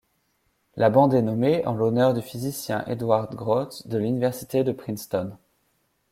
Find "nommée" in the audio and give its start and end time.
1.21-1.63